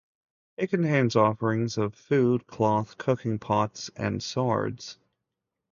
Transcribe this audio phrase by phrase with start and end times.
[0.57, 4.97] It contains offerings of food, cloth, cooking pots, and swords.